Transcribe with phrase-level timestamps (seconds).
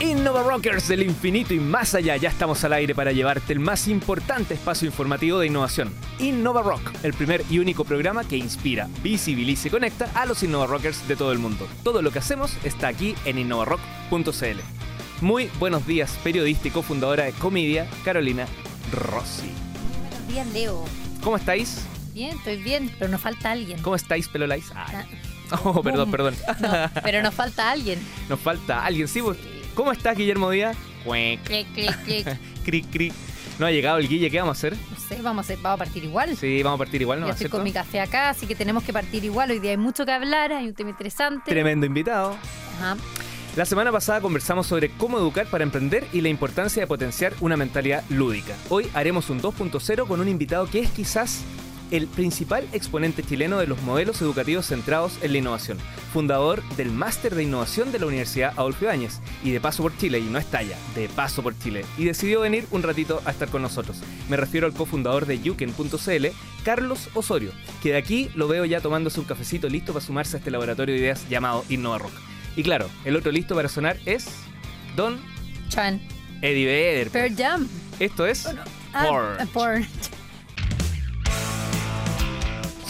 [0.00, 3.88] Innova Rockers del infinito y más allá, ya estamos al aire para llevarte el más
[3.88, 5.92] importante espacio informativo de innovación.
[6.20, 10.66] Innova Rock, el primer y único programa que inspira, visibiliza y conecta a los Innova
[10.66, 11.66] Rockers de todo el mundo.
[11.82, 14.60] Todo lo que hacemos está aquí en innovarock.cl.
[15.20, 18.46] Muy buenos días, periodista y cofundadora de Comedia, Carolina
[18.92, 19.50] Rossi.
[20.10, 20.84] Buenos días, Leo.
[21.24, 21.84] ¿Cómo estáis?
[22.14, 23.82] Bien, estoy bien, pero nos falta alguien.
[23.82, 24.70] ¿Cómo estáis, Pelolais?
[24.76, 24.94] Ay.
[24.96, 25.04] Ah,
[25.64, 26.34] Oh, perdón, perdón.
[26.60, 26.68] No,
[27.02, 27.98] pero nos falta alguien.
[28.28, 29.22] Nos falta alguien, sí.
[29.22, 29.38] pues.
[29.78, 30.76] ¿Cómo estás, Guillermo Díaz?
[31.04, 32.38] Cuec, Clic, clic, clic.
[32.64, 33.12] cric, cric.
[33.60, 34.76] No ha llegado el Guille, ¿qué vamos a hacer?
[34.90, 36.36] No sé, vamos a, hacer- vamos a partir igual.
[36.36, 37.26] Sí, vamos a partir igual, ¿no?
[37.26, 37.58] Ya estoy ¿Cierto?
[37.58, 39.52] con mi café acá, así que tenemos que partir igual.
[39.52, 41.48] Hoy día hay mucho que hablar, hay un tema interesante.
[41.48, 42.36] Tremendo invitado.
[42.76, 42.96] Ajá.
[43.54, 47.56] La semana pasada conversamos sobre cómo educar para emprender y la importancia de potenciar una
[47.56, 48.56] mentalidad lúdica.
[48.70, 51.42] Hoy haremos un 2.0 con un invitado que es quizás
[51.90, 55.78] el principal exponente chileno de los modelos educativos centrados en la innovación,
[56.12, 60.18] fundador del Máster de Innovación de la Universidad Adolfo Ibáñez y de paso por Chile,
[60.18, 63.48] y no está allá, de paso por Chile, y decidió venir un ratito a estar
[63.48, 63.98] con nosotros.
[64.28, 66.26] Me refiero al cofundador de Yuken.cl,
[66.64, 70.38] Carlos Osorio, que de aquí lo veo ya tomándose un cafecito listo para sumarse a
[70.38, 72.12] este laboratorio de ideas llamado Innova Rock.
[72.56, 74.26] Y claro, el otro listo para sonar es
[74.96, 75.18] Don
[75.68, 76.00] Chan.
[76.42, 77.10] Eddie Vedder.
[77.10, 77.68] Pearl Jam.
[77.98, 78.46] Esto es
[78.92, 79.48] Ah, Porch.
[79.52, 80.17] Porch.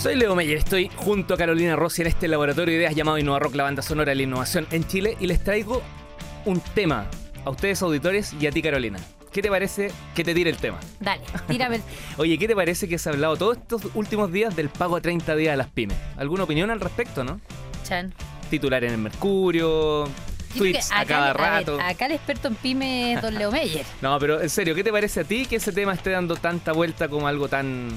[0.08, 3.40] Soy Leo Meyer, estoy junto a Carolina Rossi en este laboratorio de ideas llamado Innova
[3.40, 5.82] Rock, la banda sonora de la innovación en Chile, y les traigo
[6.46, 7.06] un tema
[7.44, 8.98] a ustedes auditores y a ti Carolina.
[9.30, 10.78] ¿Qué te parece que te tire el tema?
[10.98, 11.76] Dale, tírame.
[11.76, 11.82] el-
[12.16, 15.02] Oye, ¿qué te parece que se ha hablado todos estos últimos días del pago a
[15.02, 15.98] 30 días a las pymes?
[16.16, 17.38] ¿Alguna opinión al respecto, no?
[17.86, 18.14] Chan.
[18.48, 20.08] Titular en el Mercurio,
[20.56, 21.78] tweets a cada a ver, rato.
[21.82, 23.84] acá el experto en pyme es don Leo Meyer.
[24.00, 26.72] No, pero en serio, ¿qué te parece a ti que ese tema esté dando tanta
[26.72, 27.90] vuelta como algo tan...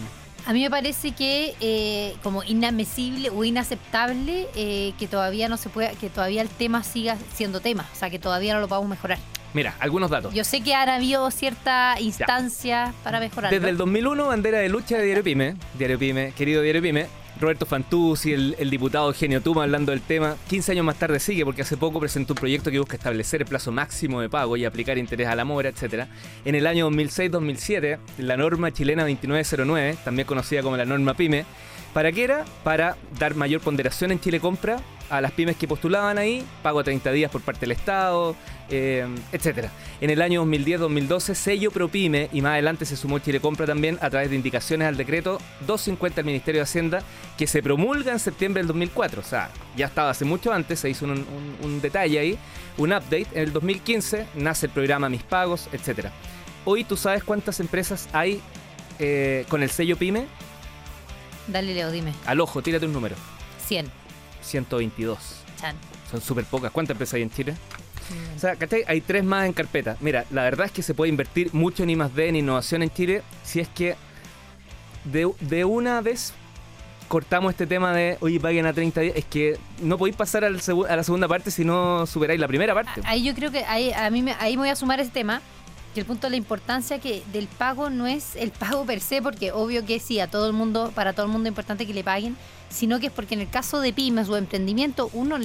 [0.45, 5.69] A mí me parece que eh, como inadmisible o inaceptable eh, que todavía no se
[5.69, 8.89] pueda, que todavía el tema siga siendo tema, o sea que todavía no lo podamos
[8.89, 9.19] mejorar.
[9.53, 10.33] Mira, algunos datos.
[10.33, 13.51] Yo sé que ahora habido cierta instancia para mejorar.
[13.51, 17.07] Desde el 2001, bandera de lucha de Diario Pyme, Diario Pyme, querido Diario Pyme,
[17.41, 21.43] Roberto Fantuzzi, el, el diputado Eugenio Tuma hablando del tema, 15 años más tarde sigue
[21.43, 24.65] porque hace poco presentó un proyecto que busca establecer el plazo máximo de pago y
[24.65, 26.05] aplicar interés a la mora, etc.
[26.45, 31.45] En el año 2006-2007, la norma chilena 2909, también conocida como la norma Pyme,
[31.93, 32.45] ¿para qué era?
[32.63, 34.77] Para dar mayor ponderación en Chile Compra
[35.09, 38.35] a las pymes que postulaban ahí, pago a 30 días por parte del Estado,
[38.71, 39.69] eh, etcétera.
[39.99, 44.09] En el año 2010-2012, sello ProPyme y más adelante se sumó Chile Compra también a
[44.09, 45.37] través de indicaciones al decreto
[45.67, 47.03] 250 del Ministerio de Hacienda
[47.37, 49.21] que se promulga en septiembre del 2004.
[49.21, 52.37] O sea, ya estaba hace mucho antes, se hizo un, un- un detalle ahí,
[52.77, 53.27] un update.
[53.33, 56.11] En el 2015 nace el programa Mis Pagos, etcétera.
[56.65, 58.41] Hoy tú sabes cuántas empresas hay
[58.99, 60.25] eh, con el sello PyME.
[61.47, 62.13] Dale Leo, dime.
[62.25, 63.15] Al ojo, tírate un número.
[63.67, 63.87] 100.
[64.41, 65.17] 122.
[65.59, 65.75] Chan.
[66.09, 66.71] Son súper pocas.
[66.71, 67.55] ¿Cuántas empresas hay en Chile?
[68.35, 68.83] O sea, ¿cachai?
[68.87, 69.97] Hay tres más en carpeta.
[69.99, 73.23] Mira, la verdad es que se puede invertir mucho en I+D, en innovación en Chile,
[73.43, 73.95] si es que
[75.05, 76.33] de, de una vez
[77.07, 79.15] cortamos este tema de, oye, paguen a 30 días.
[79.17, 82.73] Es que no podéis pasar al a la segunda parte si no superáis la primera
[82.73, 83.01] parte.
[83.03, 85.41] Ahí yo creo que ahí, a mí me, ahí me voy a sumar ese tema,
[85.93, 89.21] que el punto de la importancia que del pago no es el pago per se,
[89.21, 91.93] porque obvio que sí, a todo el mundo, para todo el mundo es importante que
[91.93, 92.37] le paguen,
[92.69, 95.37] sino que es porque en el caso de pymes o emprendimiento, uno,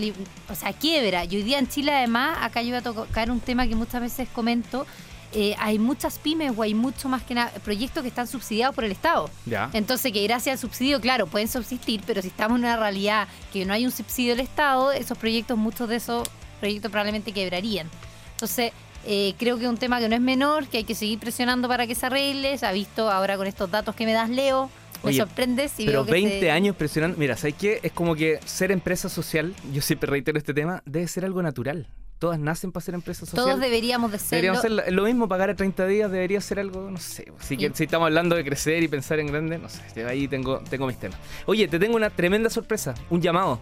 [0.49, 1.25] o sea, quiebra.
[1.25, 4.01] Y hoy día en Chile además, acá yo voy a tocar un tema que muchas
[4.01, 4.87] veces comento,
[5.33, 8.85] eh, hay muchas pymes o hay mucho más que nada proyectos que están subsidiados por
[8.85, 9.29] el Estado.
[9.45, 9.71] Ya.
[9.73, 13.65] Entonces, que gracias al subsidio, claro, pueden subsistir, pero si estamos en una realidad que
[13.65, 16.29] no hay un subsidio del Estado, esos proyectos, muchos de esos
[16.61, 17.91] proyectos probablemente quebrarían.
[18.33, 18.73] Entonces,
[19.07, 21.69] eh, creo que es un tema que no es menor, que hay que seguir presionando
[21.69, 22.57] para que se arregle.
[22.59, 24.71] Se ha visto ahora con estos datos que me das, Leo,
[25.03, 27.17] me Oye, sorprendes y Pero veo que 20 se- años presionando.
[27.19, 27.81] Mira, ¿sabes qué?
[27.83, 31.87] Es como que ser empresa social, yo siempre reitero este tema, debe ser algo natural.
[32.19, 33.45] Todas nacen para ser empresa social.
[33.45, 34.31] Todos deberíamos de serlo.
[34.57, 37.31] Deberíamos ser lo- lo mismo, pagar a 30 días debería ser algo, no sé.
[37.41, 37.73] Si, que- Sí.
[37.75, 39.83] si estamos hablando de crecer y pensar en grande, no sé.
[39.95, 41.19] de Ahí tengo, tengo mis temas.
[41.45, 43.61] Oye, te tengo una tremenda sorpresa, un llamado.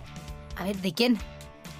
[0.56, 1.18] A ver, ¿de quién?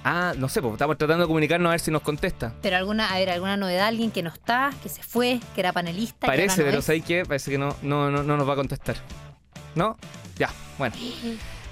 [0.07, 2.53] Ah, no sé, pues estamos tratando de comunicarnos a ver si nos contesta.
[2.61, 5.73] Pero alguna, a ver, alguna novedad, alguien que no está, que se fue, que era
[5.73, 6.27] panelista.
[6.27, 6.81] Parece, no pero?
[6.83, 7.25] ¿sabes qué?
[7.25, 8.97] Parece que no, no, no, no nos va a contestar.
[9.73, 9.97] ¿No?
[10.37, 10.95] Ya, bueno.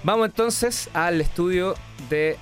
[0.03, 1.75] Vamos entonces al estudio
[2.09, 2.38] de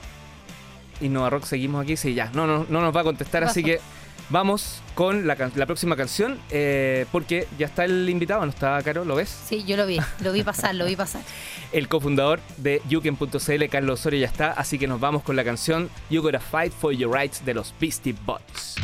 [1.01, 1.43] Innova Rock.
[1.43, 1.97] Seguimos aquí.
[1.97, 2.31] Sí, ya.
[2.33, 3.81] No, no, no nos va a contestar, así que
[4.31, 6.39] vamos con la, próxima canción.
[6.49, 9.05] eh, porque ya está el invitado, ¿no está, Caro?
[9.05, 9.29] ¿Lo ves?
[9.45, 11.21] Sí, yo lo vi, lo vi pasar, lo vi pasar.
[11.71, 14.51] El cofundador de Yuken.cl, Carlos Osorio, ya está.
[14.51, 17.73] Así que nos vamos con la canción You Gotta Fight for Your Rights de los
[17.79, 18.75] Beastie Boys.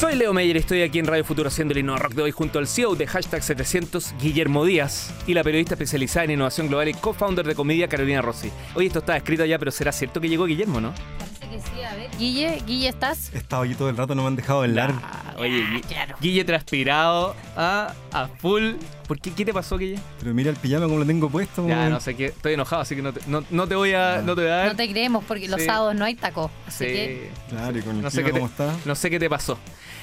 [0.00, 2.30] Soy Leo Meyer y estoy aquí en Radio Futuro haciendo el Innova Rock de hoy
[2.30, 6.88] junto al CEO de Hashtag 700, Guillermo Díaz, y la periodista especializada en innovación global
[6.88, 8.50] y co-founder de Comedia, Carolina Rossi.
[8.74, 10.94] Oye, esto está escrito ya, pero será cierto que llegó Guillermo, ¿no?
[11.74, 12.10] Sí, a ver.
[12.18, 13.30] Guille, Guille, ¿estás?
[13.34, 14.92] He estado aquí todo el rato, no me han dejado hablar.
[15.02, 16.16] Ah, oye, Gui- claro.
[16.20, 18.72] Guille transpirado a, a full.
[19.06, 19.32] ¿Por qué?
[19.32, 19.98] ¿Qué te pasó, Guille?
[20.20, 21.66] Pero mira el pijama como lo tengo puesto.
[21.68, 22.26] Ya, no sé qué.
[22.26, 24.54] Estoy enojado, así que no te, no, no te voy a, no te voy a
[24.56, 24.68] dar.
[24.68, 25.66] No te creemos porque los Sí.
[25.66, 26.50] sábados no hay taco.
[26.66, 26.90] Así Sí.
[26.90, 28.74] que Claro, y con el No sé qué te- como está.
[28.84, 29.58] No sé qué te pasó.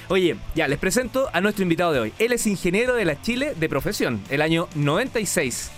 [0.09, 2.13] Oye, ya, les presento a nuestro invitado de hoy.
[2.19, 4.21] Él es ingeniero de la Chile de profesión.
[4.29, 5.71] El año 96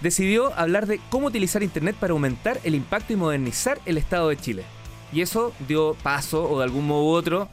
[0.00, 4.36] decidió hablar de cómo utilizar Internet para aumentar el impacto y modernizar el Estado de
[4.36, 4.64] Chile.
[5.14, 7.48] Y eso dio paso, o de algún modo u otro,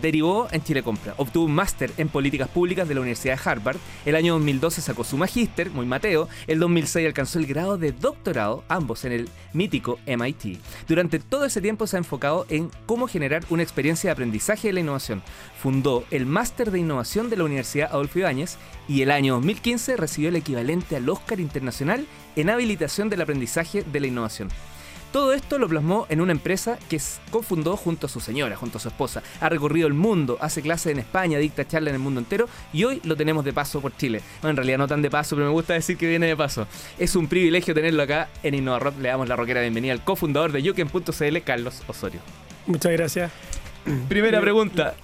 [0.00, 1.14] derivó en Chile Compra.
[1.16, 3.78] Obtuvo un máster en políticas públicas de la Universidad de Harvard.
[4.04, 6.28] El año 2012 sacó su magíster, muy mateo.
[6.46, 10.58] El 2006 alcanzó el grado de doctorado, ambos en el mítico MIT.
[10.86, 14.74] Durante todo ese tiempo se ha enfocado en cómo generar una experiencia de aprendizaje de
[14.74, 15.22] la innovación.
[15.60, 18.56] Fundó el máster de innovación de la Universidad Adolfo Ibáñez
[18.88, 22.06] y el año 2015 recibió el equivalente al Oscar Internacional
[22.36, 24.48] en habilitación del aprendizaje de la innovación.
[25.12, 27.00] Todo esto lo plasmó en una empresa que
[27.32, 29.24] cofundó junto a su señora, junto a su esposa.
[29.40, 32.84] Ha recorrido el mundo, hace clases en España, dicta charlas en el mundo entero y
[32.84, 34.22] hoy lo tenemos de paso por Chile.
[34.40, 36.68] Bueno, en realidad no tan de paso, pero me gusta decir que viene de paso.
[36.96, 38.98] Es un privilegio tenerlo acá en InnovaRock.
[39.00, 42.20] Le damos la rockera bienvenida al cofundador de Yuken.cl, Carlos Osorio.
[42.66, 43.32] Muchas gracias.
[44.08, 44.94] Primera pregunta.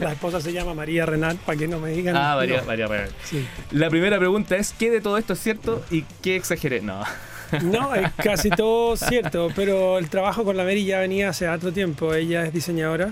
[0.00, 2.16] La esposa se llama María Renal, para que no me digan.
[2.16, 2.66] Ah, María, no.
[2.66, 3.10] María Real.
[3.22, 3.46] Sí.
[3.70, 6.80] La primera pregunta es, ¿qué de todo esto es cierto y qué exageré?
[6.80, 7.04] No.
[7.62, 11.72] No, es casi todo cierto, pero el trabajo con la Mary ya venía hace otro
[11.72, 12.14] tiempo.
[12.14, 13.10] Ella es diseñadora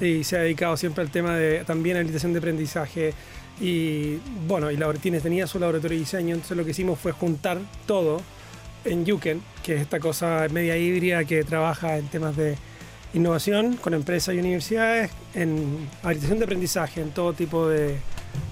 [0.00, 3.14] y se ha dedicado siempre al tema de también habilitación de aprendizaje.
[3.60, 4.16] Y
[4.46, 7.58] bueno, y la, tiene, tenía su laboratorio de diseño, entonces lo que hicimos fue juntar
[7.86, 8.20] todo
[8.84, 12.56] en Yuken, que es esta cosa media híbrida que trabaja en temas de
[13.14, 17.96] innovación con empresas y universidades, en habilitación de aprendizaje, en todo tipo de,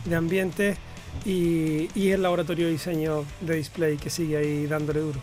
[0.07, 0.79] de ambientes
[1.25, 5.21] y, y el laboratorio de diseño de display que sigue ahí dándole duro.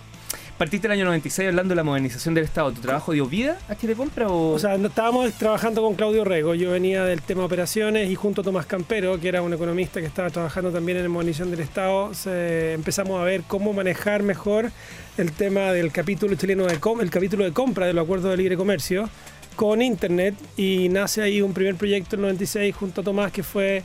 [0.58, 2.72] Partiste el año 96 hablando de la modernización del Estado.
[2.72, 4.52] ¿Tu trabajo dio vida a Chile Compra o...?
[4.54, 6.54] O sea, no- estábamos trabajando con Claudio Rego.
[6.54, 10.06] Yo venía del tema operaciones y junto a Tomás Campero, que era un economista que
[10.06, 14.72] estaba trabajando también en modernización del Estado, se- empezamos a ver cómo manejar mejor
[15.18, 18.56] el tema del capítulo chileno de el capítulo de compra de los acuerdos de libre
[18.56, 19.10] comercio
[19.56, 23.82] con internet y nace ahí un primer proyecto en 96 junto a Tomás que fue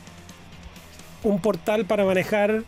[1.23, 2.63] un portal para manejar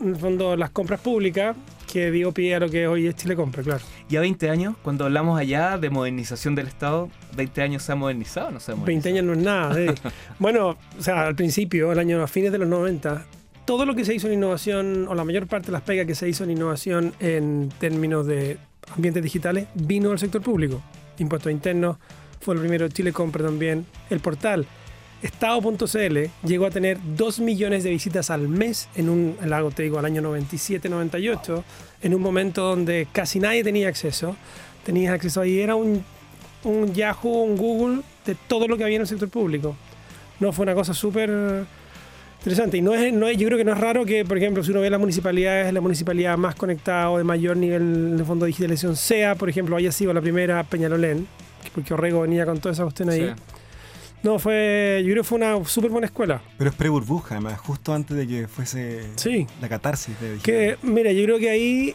[0.00, 1.56] en el fondo las compras públicas
[1.92, 3.82] que dio pie a lo que hoy es Chile Compra, claro.
[4.08, 7.96] Y a 20 años, cuando hablamos allá de modernización del Estado, ¿20 años se ha
[7.96, 9.14] modernizado o no se ha 20 modernizado?
[9.16, 9.80] años no es nada.
[9.80, 9.94] eh.
[10.38, 13.24] bueno, o sea, al principio, el año, a fines de los 90,
[13.64, 16.14] todo lo que se hizo en innovación, o la mayor parte de las pegas que
[16.14, 18.58] se hizo en innovación en términos de
[18.94, 20.80] ambientes digitales, vino del sector público.
[21.18, 21.96] Impuestos internos,
[22.40, 23.84] fue el primero, Chile Compra también.
[24.10, 24.64] El portal
[25.22, 29.82] Estado.cl llegó a tener 2 millones de visitas al mes en un, el lago, te
[29.82, 31.62] digo, al año 97-98,
[32.02, 34.36] en un momento donde casi nadie tenía acceso.
[34.84, 36.02] Tenías acceso ahí, era un
[36.64, 39.76] un Yahoo, un Google de todo lo que había en el sector público.
[40.38, 41.30] No, fue una cosa súper
[42.38, 42.76] interesante.
[42.78, 44.70] Y no es, no es, yo creo que no es raro que, por ejemplo, si
[44.70, 48.48] uno ve las municipalidades, la municipalidad más conectada o de mayor nivel de fondo de
[48.48, 51.26] digitalización sea, por ejemplo, haya sido la primera Peñalolén,
[51.74, 53.32] porque Orrego venía con toda esa cuestión ahí.
[54.22, 56.42] No, fue, yo creo que fue una súper buena escuela.
[56.58, 59.46] Pero es pre-burbuja, además, justo antes de que fuese Sí.
[59.60, 61.94] la catarsis de Que, mira, yo creo que ahí,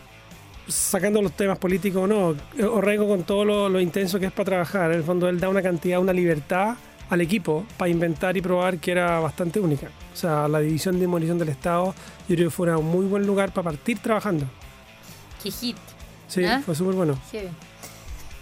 [0.68, 2.36] sacando los temas políticos o no,
[2.68, 5.50] Orrego con todo lo, lo intenso que es para trabajar, en el fondo él da
[5.50, 6.76] una cantidad, una libertad
[7.12, 9.90] al equipo para inventar y probar que era bastante única.
[10.12, 11.94] O sea, la división de demolición del Estado,
[12.28, 14.46] yo creo que fue un muy buen lugar para partir trabajando.
[15.44, 15.78] qué hit.
[16.28, 16.60] Sí, ¿Ah?
[16.66, 17.20] fue súper bueno.
[17.32, 17.54] Qué bien.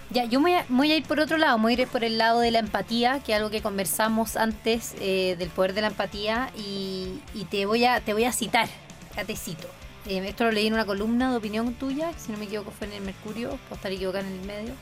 [0.10, 2.18] Ya, yo voy, a, voy a ir por otro lado, voy a ir por el
[2.18, 5.88] lado de la empatía, que es algo que conversamos antes eh, del poder de la
[5.88, 7.20] empatía, y,
[7.50, 8.70] te, voy a, te voy a citar,
[9.12, 9.68] acá te cito.
[10.06, 12.88] Eh, esto lo leí en una columna de opinión tuya, si no me equivoco fue
[12.88, 14.74] en el Mercurio, puedo estar equivocada en el medio.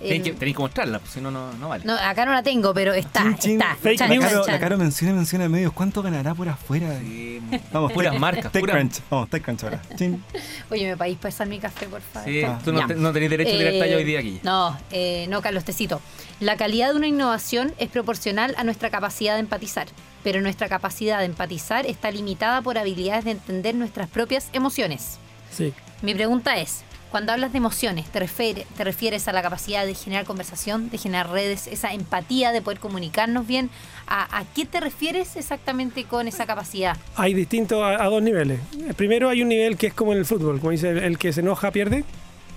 [0.00, 1.84] Tenéis que, tenéis que mostrarla, pues, si no, no, no vale.
[1.84, 3.60] no, acá no la tengo, pero está, Chin, chin.
[3.60, 3.74] está.
[3.76, 4.54] Fake Chan, La Caro, chan.
[4.54, 5.72] la Caro menciona, menciona medios.
[5.72, 6.98] ¿Cuánto ganará por afuera?
[7.00, 7.40] Sí,
[7.72, 9.00] Vamos, puras Tech- marcas, TechCrunch.
[9.10, 9.82] Vamos, TechCrunch ahora.
[9.96, 10.22] Chin.
[10.70, 12.28] Oye, me podéis pasar mi café, por favor.
[12.28, 12.58] Sí, Ah.
[12.64, 14.40] tú no, te- no tenés derecho a tirar Eh, talla hoy día aquí.
[14.42, 16.00] No, eh, no, Carlos, te cito.
[16.40, 19.88] La calidad de una innovación es proporcional a nuestra capacidad de empatizar,
[20.22, 25.18] pero nuestra capacidad de empatizar está limitada por habilidades de entender nuestras propias emociones.
[25.50, 25.72] Sí.
[26.02, 29.94] Mi pregunta es, cuando hablas de emociones, ¿te, refiere- ¿te refieres a la capacidad de
[29.94, 33.70] generar conversación, de generar redes, esa empatía de poder comunicarnos bien?
[34.06, 36.96] ¿A, a qué te refieres exactamente con esa capacidad?
[37.16, 38.60] Hay distintos a, a dos niveles.
[38.78, 41.18] Eh, Primero hay un nivel que es como en el fútbol, como dice el, el
[41.18, 42.04] que se enoja pierde.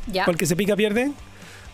[0.07, 0.25] ¿Ya?
[0.25, 1.11] o el que se pica pierde.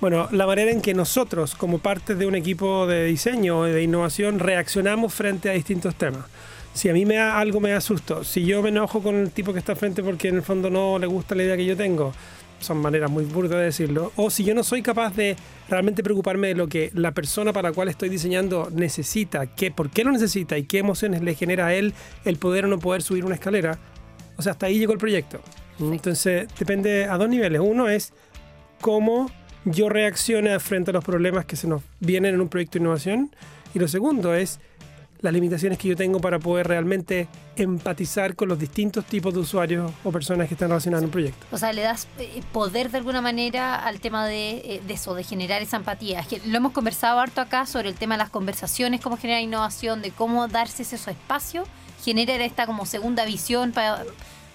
[0.01, 3.81] Bueno, la manera en que nosotros, como parte de un equipo de diseño o de
[3.81, 6.25] innovación, reaccionamos frente a distintos temas.
[6.73, 9.31] Si a mí me da, algo me da susto, si yo me enojo con el
[9.31, 11.75] tipo que está frente porque en el fondo no le gusta la idea que yo
[11.75, 12.13] tengo,
[12.59, 15.35] son maneras muy burdas de decirlo, o si yo no soy capaz de
[15.69, 19.89] realmente preocuparme de lo que la persona para la cual estoy diseñando necesita, qué, por
[19.89, 21.93] qué lo necesita y qué emociones le genera a él
[22.25, 23.77] el poder o no poder subir una escalera,
[24.37, 25.41] o sea, hasta ahí llegó el proyecto.
[25.79, 27.61] Entonces, depende a dos niveles.
[27.63, 28.13] Uno es
[28.81, 29.29] cómo
[29.65, 33.31] yo reaccione frente a los problemas que se nos vienen en un proyecto de innovación.
[33.73, 34.59] Y lo segundo es
[35.21, 39.91] las limitaciones que yo tengo para poder realmente empatizar con los distintos tipos de usuarios
[40.03, 41.45] o personas que están relacionadas en un proyecto.
[41.51, 45.15] O sea, le das eh, poder de alguna manera al tema de, eh, de eso,
[45.15, 46.19] de generar esa empatía.
[46.19, 49.41] Es que lo hemos conversado harto acá sobre el tema de las conversaciones, cómo generar
[49.41, 51.63] innovación, de cómo darse ese espacio,
[52.03, 54.03] generar esta como segunda visión para,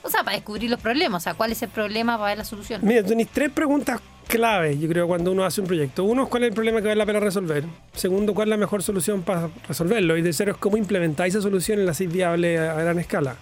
[0.03, 2.45] o sea, para descubrir los problemas, o sea, cuál es el problema para ver la
[2.45, 2.81] solución.
[2.85, 6.05] Mira, tenéis tres preguntas clave, yo creo, cuando uno hace un proyecto.
[6.05, 7.65] Uno es cuál es el problema que vale la pena resolver.
[7.95, 10.17] Segundo, cuál es la mejor solución para resolverlo.
[10.17, 13.37] Y tercero es cómo implementáis esa solución en la CID viable a gran escala.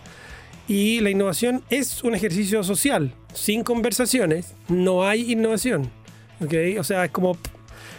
[0.68, 3.12] Y la innovación es un ejercicio social.
[3.34, 5.90] Sin conversaciones no hay innovación.
[6.40, 6.54] ¿ok?
[6.78, 7.36] O sea, es como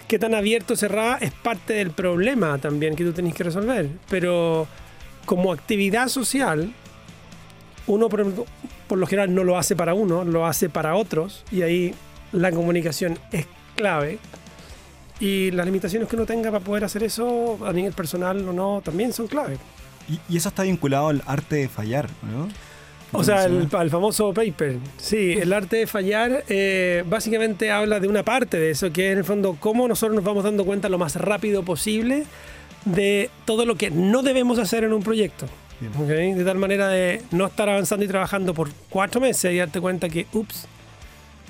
[0.08, 3.90] qué tan abierto o cerrada es parte del problema también que tú tenés que resolver.
[4.10, 4.68] Pero
[5.26, 6.74] como actividad social,
[7.88, 8.46] uno por,
[8.88, 11.44] por lo general no lo hace para uno, lo hace para otros.
[11.52, 11.94] Y ahí
[12.32, 14.20] la comunicación es clave.
[15.20, 18.82] Y las limitaciones que uno tenga para poder hacer eso a nivel personal o no,
[18.84, 19.58] también son clave.
[20.10, 22.50] Y, y eso está vinculado al arte de fallar, ¿no?
[23.14, 24.78] O sea, el, el famoso paper.
[24.98, 29.12] Sí, el arte de fallar eh, básicamente habla de una parte de eso, que es
[29.12, 32.24] en el fondo cómo nosotros nos vamos dando cuenta lo más rápido posible
[32.86, 35.46] de todo lo que no debemos hacer en un proyecto.
[35.98, 40.10] De tal manera de no estar avanzando y trabajando por cuatro meses y darte cuenta
[40.10, 40.68] que, ups,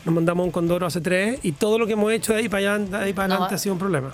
[0.05, 2.75] nos mandamos un condoro hace tres y todo lo que hemos hecho de ahí para
[2.75, 4.11] allá, de ahí para No, adelante va- ha sido un problema.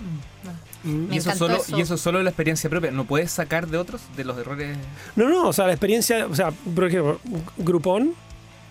[0.84, 1.78] Me Y eso, solo, eso.
[1.78, 2.92] y eso solo de la experiencia propia.
[2.92, 4.78] ¿No puedes sacar de otros, de los errores?
[5.16, 7.20] No, no, o sea, la experiencia, o sea, por ejemplo,
[7.58, 8.14] Groupon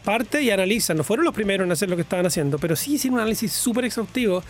[0.04, 2.94] parte y analiza, no fueron los primeros en hacer lo que estaban haciendo, pero sí
[2.94, 4.42] hicieron un análisis súper exhaustivo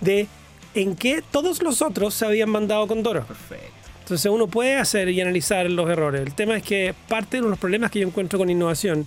[0.00, 0.28] de
[0.74, 3.24] en qué todos los otros se habían mandado con Doro.
[3.26, 3.66] Perfecto.
[4.02, 6.22] Entonces uno puede hacer y analizar los errores.
[6.24, 9.06] El tema es que parte de los problemas que yo encuentro con innovación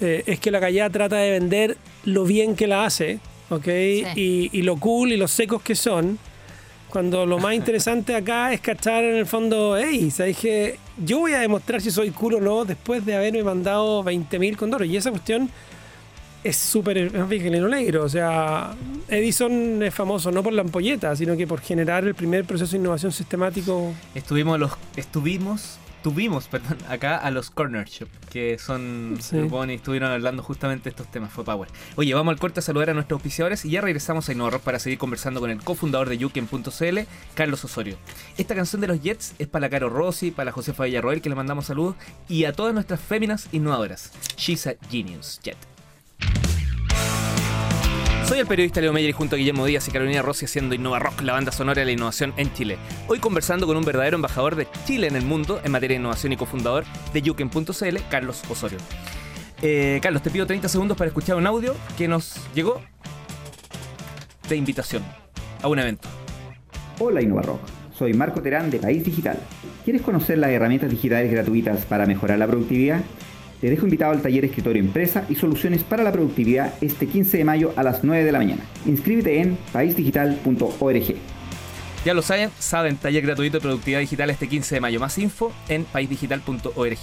[0.00, 3.18] eh, es que la callada trata de vender lo bien que la hace,
[3.50, 3.66] ¿ok?
[4.16, 6.18] Y, y lo cool y los secos que son.
[6.88, 11.32] Cuando lo más interesante acá es cachar en el fondo, hey, ¿sabes que Yo voy
[11.32, 14.88] a demostrar si soy cool o no después de haberme mandado 20.000 condoros.
[14.88, 15.50] Y esa cuestión
[16.44, 18.04] es súper es no negro.
[18.04, 18.74] O sea,
[19.08, 22.78] Edison es famoso no por la ampolleta, sino que por generar el primer proceso de
[22.78, 29.38] innovación sistemático Estuvimos los estuvimos tuvimos, perdón, acá a los Corner Shop, que son Sí.
[29.38, 31.68] Y estuvieron hablando justamente de estos temas, fue Power.
[31.96, 34.78] Oye, vamos al corte a saludar a nuestros auspiciadores y ya regresamos a InnovaRock para
[34.78, 36.98] seguir conversando con el cofundador de Yuken.cl,
[37.34, 37.96] Carlos Osorio.
[38.38, 41.34] Esta canción de los Jets es para la Caro Rossi, para Josefa Villarroel, que le
[41.34, 41.96] mandamos saludos,
[42.28, 44.12] y a todas nuestras féminas innovadoras.
[44.36, 45.75] She's a Genius Jet.
[48.26, 50.98] Soy el periodista Leo Meyer y junto a Guillermo Díaz y Carolina Rossi haciendo Innova
[50.98, 52.76] Rock, la banda sonora de la innovación en Chile.
[53.06, 56.32] Hoy conversando con un verdadero embajador de Chile en el mundo en materia de innovación
[56.32, 58.78] y cofundador de Yuken.cl, Carlos Osorio.
[59.62, 62.82] Eh, Carlos, te pido 30 segundos para escuchar un audio que nos llegó
[64.48, 65.04] de invitación
[65.62, 66.08] a un evento.
[66.98, 67.60] Hola InnovaRock,
[67.96, 69.38] soy Marco Terán de País Digital.
[69.84, 73.02] ¿Quieres conocer las herramientas digitales gratuitas para mejorar la productividad?
[73.60, 77.44] Te dejo invitado al taller Escritorio Empresa y Soluciones para la Productividad este 15 de
[77.44, 78.62] mayo a las 9 de la mañana.
[78.84, 81.16] Inscríbete en paisdigital.org.
[82.04, 85.00] Ya lo saben, saben, taller gratuito de productividad digital este 15 de mayo.
[85.00, 86.98] Más info en paisdigital.org.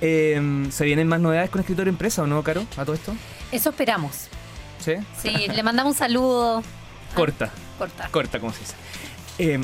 [0.00, 2.66] Eh, ¿Se vienen más novedades con escritorio empresa o no, Caro?
[2.76, 3.14] ¿A todo esto?
[3.52, 4.28] Eso esperamos.
[4.78, 4.94] ¿Sí?
[5.20, 6.62] Sí, le mandamos un saludo.
[7.14, 7.50] Corta.
[7.78, 8.08] Corta.
[8.08, 8.74] corta, como se dice.
[9.38, 9.60] Eh,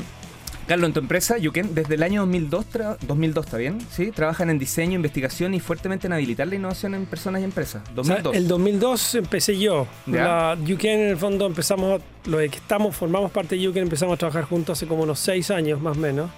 [0.67, 3.79] Carlos, en tu empresa, Yuken, desde el año 2002, tra- 2002 ¿está bien?
[3.91, 4.11] ¿Sí?
[4.11, 7.81] Trabajan en diseño, investigación y fuertemente en habilitar la innovación en personas y empresas.
[7.95, 8.35] O sea, 2002.
[8.35, 9.87] el 2002 empecé yo.
[10.07, 14.13] La Yuken en el fondo empezamos, lo de que estamos, formamos parte de Yuken, empezamos
[14.15, 16.29] a trabajar juntos hace como unos seis años más o menos.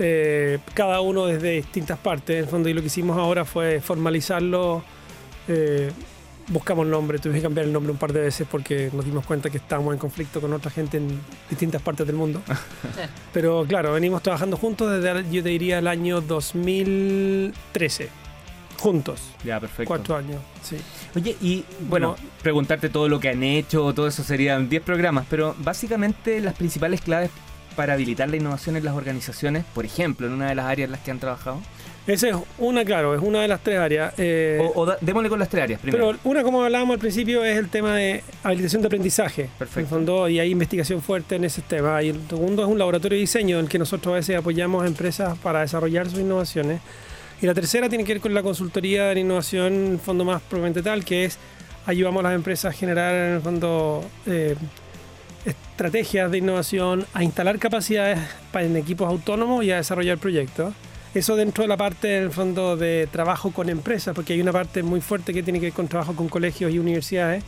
[0.00, 3.80] Eh, cada uno desde distintas partes, en el fondo, y lo que hicimos ahora fue
[3.80, 4.82] formalizarlo.
[5.48, 5.90] eh,
[6.48, 9.50] buscamos nombre, tuvimos que cambiar el nombre un par de veces porque nos dimos cuenta
[9.50, 12.42] que estábamos en conflicto con otra gente en distintas partes del mundo.
[13.32, 18.08] Pero claro, venimos trabajando juntos desde, yo te diría, el año 2013.
[18.78, 19.20] Juntos.
[19.44, 19.88] Ya, perfecto.
[19.88, 20.76] Cuatro años, sí.
[21.16, 22.28] Oye, y bueno, No.
[22.42, 27.00] preguntarte todo lo que han hecho, todo eso serían 10 programas, pero básicamente las principales
[27.00, 27.30] claves
[27.74, 30.92] para habilitar la innovación en las organizaciones, por ejemplo, en una de las áreas en
[30.92, 31.60] las que han trabajado.
[32.08, 34.14] Esa es una, claro, es una de las tres áreas.
[34.16, 36.06] eh, O, o da- démosle con las tres áreas primero.
[36.06, 39.50] pero una, como hablábamos al principio, es el tema de habilitación de aprendizaje.
[39.58, 39.78] Perfecto.
[39.80, 42.02] En el fondo, y hay investigación fuerte en ese tema.
[42.02, 44.82] Y el segundo es un laboratorio de diseño en el que nosotros a veces apoyamos
[44.82, 46.80] a empresas para desarrollar sus innovaciones.
[47.42, 50.24] Y la tercera tiene que ver con la consultoría de la innovación, en el fondo
[50.24, 51.38] más propiamente tal, que es
[51.86, 54.56] ayudamos a las empresas a generar en el fondo eh,
[55.44, 58.18] estrategias de innovación, a instalar capacidades
[58.52, 60.74] pa- en equipos autónomos y a desarrollar proyectos.
[61.14, 64.52] Eso dentro de la parte, en el fondo, de trabajo con empresas, porque hay una
[64.52, 67.42] parte muy fuerte que tiene que ver con trabajo con colegios y universidades,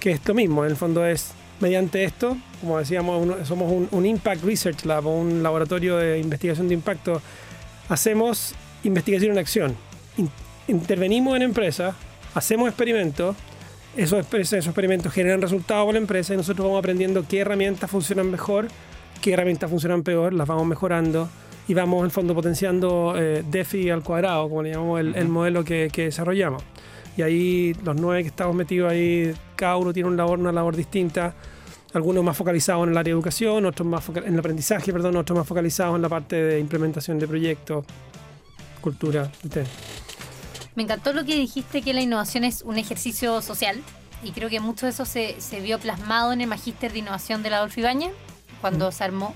[0.00, 0.64] que es lo mismo.
[0.64, 5.06] En el fondo es, mediante esto, como decíamos, uno- somos un, un Impact Research Lab,
[5.06, 7.22] un laboratorio de investigación de impacto.
[7.88, 9.76] Hacemos investigación en acción.
[10.16, 10.30] In-
[10.66, 11.94] intervenimos en empresas,
[12.34, 13.36] hacemos experimentos,
[13.96, 18.30] esos, esos experimentos generan resultados para la empresa y nosotros vamos aprendiendo qué herramientas funcionan
[18.30, 18.68] mejor,
[19.22, 21.28] qué herramientas funcionan peor, las vamos mejorando
[21.68, 25.28] y vamos en el fondo potenciando eh, DeFi al cuadrado, como le llamamos el, el
[25.28, 26.62] modelo que, que desarrollamos.
[27.18, 30.74] Y ahí los nueve que estamos metidos ahí, cada uno tiene un labor, una labor
[30.74, 31.34] distinta.
[31.92, 35.38] Algunos más focalizados en el área de educación, otros más en el aprendizaje, perdón, otros
[35.38, 37.84] más focalizados en la parte de implementación de proyectos,
[38.80, 39.66] cultura, etc.
[40.74, 43.82] Me encantó lo que dijiste que la innovación es un ejercicio social
[44.22, 47.42] y creo que mucho de eso se, se vio plasmado en el Magíster de Innovación
[47.42, 48.12] de la Adolfo Ibáñez
[48.60, 49.34] cuando se armó.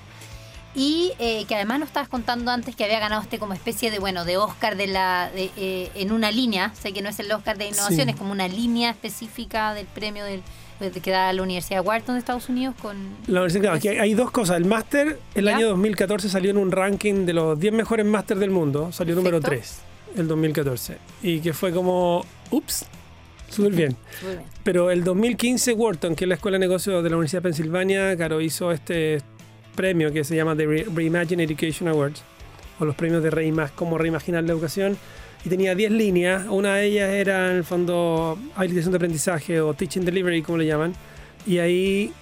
[0.75, 3.99] Y eh, que además nos estabas contando antes que había ganado este como especie de,
[3.99, 6.73] bueno, de Oscar de la, de, eh, en una línea.
[6.73, 8.09] Sé que no es el Oscar de innovación, Sí.
[8.11, 10.41] es como una línea específica del premio del,
[10.79, 12.97] de- que da la Universidad de Wharton de Estados Unidos con...
[13.27, 14.57] La universidad, aquí hay, hay dos cosas.
[14.57, 15.55] El máster, el ¿Ya?
[15.57, 18.91] año 2014 salió en un ranking de los 10 mejores máster del mundo.
[18.91, 19.75] Salió número Perfecto.
[20.15, 20.97] 3, el 2014.
[21.21, 22.85] Y que fue como, ups,
[23.47, 23.95] súper bien.
[24.63, 28.15] Pero el 2015 Wharton, que es la Escuela de Negocios de la Universidad de Pensilvania,
[28.17, 29.21] claro, hizo este
[29.75, 32.21] premio que se llama The Re- Reimagine Education Awards,
[32.79, 34.97] o los premios de Reima, como reimaginar la educación,
[35.45, 36.45] y tenía 10 líneas.
[36.49, 40.65] Una de ellas era en el fondo habilitación de aprendizaje o teaching delivery, como le
[40.65, 40.93] llaman.
[41.45, 42.13] Y ahí,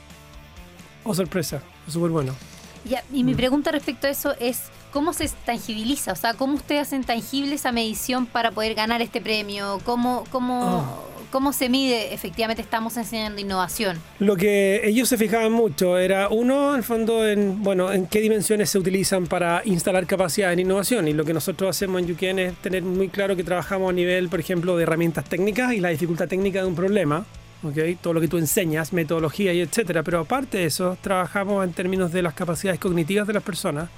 [1.03, 2.36] oh sorpresa, súper bueno.
[2.84, 6.12] Ya, y mi pregunta respecto a eso es, ¿cómo se tangibiliza?
[6.12, 9.79] O sea, ¿cómo ustedes hacen tangible esa medición para poder ganar este premio?
[9.86, 13.98] ¿Cómo, cómo, cómo se mide efectivamente estamos enseñando innovación?
[14.19, 18.19] Lo que ellos se fijaban mucho era, uno, en el fondo, en, bueno, en qué
[18.19, 21.08] dimensiones se utilizan para instalar capacidad en innovación.
[21.08, 24.30] Y lo que nosotros hacemos en Yuken es tener muy claro que trabajamos a nivel,
[24.30, 27.25] por ejemplo, de herramientas técnicas y la dificultad técnica de un problema.
[27.63, 27.77] ¿ok?
[28.01, 30.04] Todo lo que tú enseñas, metodología y etcétera.
[30.04, 33.89] Pero aparte de eso, trabajamos en términos de las capacidades cognitivas de las personas,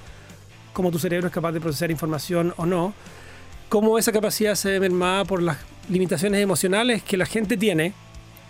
[0.74, 2.92] cómo tu cerebro es capaz de procesar información o no,
[3.70, 5.56] cómo esa capacidad se ve mermada por las
[5.88, 7.94] limitaciones emocionales que la gente tiene.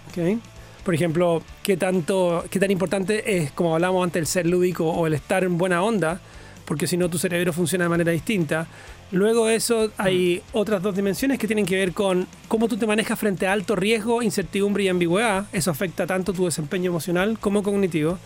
[0.09, 0.41] ¿ok?
[0.85, 5.07] Por ejemplo, qué, tanto, qué tan importante es, como hablábamos antes, el ser lúdico o
[5.07, 6.21] el estar en buena onda,
[6.65, 8.67] porque si no tu cerebro funciona de manera distinta.
[9.11, 12.87] Luego de eso hay otras dos dimensiones que tienen que ver con cómo tú te
[12.87, 15.47] manejas frente a alto riesgo, incertidumbre y ambigüedad.
[15.53, 18.19] Eso afecta tanto tu desempeño emocional como cognitivo.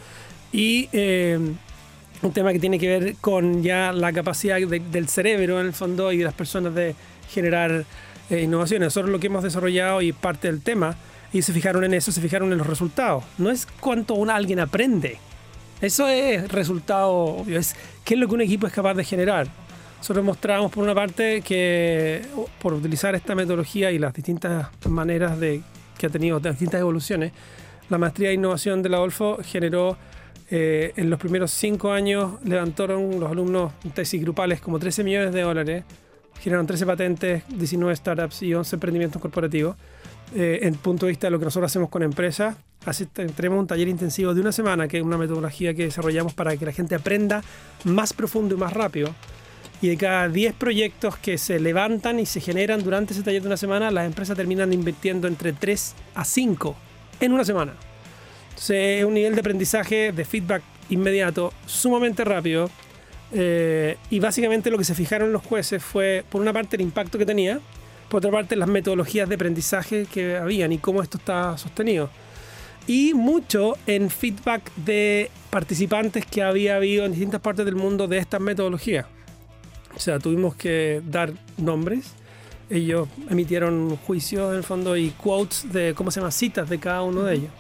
[0.52, 1.38] Y eh,
[2.22, 5.72] un tema que tiene que ver con ya la capacidad de- del cerebro en el
[5.72, 6.94] fondo y de las personas de
[7.30, 7.84] generar
[8.30, 8.86] eh, innovaciones.
[8.86, 10.96] Nosotros lo que hemos desarrollado y parte del tema,
[11.32, 13.24] y se fijaron en eso, se fijaron en los resultados.
[13.38, 15.18] No es cuánto un, alguien aprende.
[15.80, 19.46] Eso es resultado obvio, es qué es lo que un equipo es capaz de generar.
[19.98, 22.22] Nosotros mostramos por una parte que
[22.60, 25.62] por utilizar esta metodología y las distintas maneras de,
[25.96, 27.32] que ha tenido, las distintas evoluciones,
[27.90, 29.96] la maestría de innovación de la Adolfo generó
[30.50, 35.42] eh, en los primeros cinco años levantaron los alumnos tesis grupales como 13 millones de
[35.42, 35.84] dólares,
[36.40, 39.76] generaron 13 patentes, 19 startups y 11 emprendimientos corporativos.
[40.34, 42.56] Eh, en punto de vista de lo que nosotros hacemos con empresas,
[43.12, 46.64] tenemos un taller intensivo de una semana, que es una metodología que desarrollamos para que
[46.64, 47.42] la gente aprenda
[47.84, 49.14] más profundo y más rápido.
[49.80, 53.48] Y de cada 10 proyectos que se levantan y se generan durante ese taller de
[53.48, 56.76] una semana, las empresas terminan invirtiendo entre 3 a 5
[57.20, 57.74] en una semana.
[58.58, 62.68] Entonces es un nivel de aprendizaje, de feedback inmediato, sumamente rápido.
[63.30, 67.18] eh, y básicamente lo que se fijaron los jueces fue, por una parte, el impacto
[67.18, 67.60] que tenía,
[68.08, 72.10] por otra parte, las metodologías de aprendizaje que habían y cómo esto está sostenido.
[72.88, 78.18] Y mucho en feedback de participantes que había habido en distintas partes del mundo de
[78.18, 79.06] estas metodologías.
[79.94, 82.12] O sea, tuvimos que dar nombres.
[82.70, 86.32] Ellos emitieron juicios en el fondo y quotes de, ¿cómo se llama?
[86.32, 87.50] Citas de cada uno de ellos.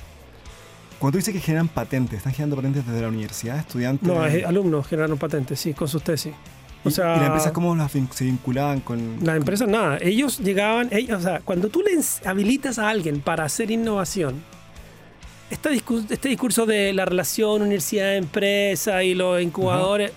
[0.98, 4.06] Cuando tú dices que generan patentes, ¿están generando patentes desde la universidad, estudiantes?
[4.08, 6.32] No, es- alumnos generaron patentes, sí, con sus tesis.
[6.84, 9.18] O ¿Y, sea, y las empresas cómo las vin- se vinculaban con...?
[9.22, 11.90] Las empresas nada, ellos llegaban, ellos, o sea, cuando tú le
[12.28, 14.42] habilitas a alguien para hacer innovación,
[15.50, 20.12] este discurso, este discurso de la relación universidad-empresa y los incubadores,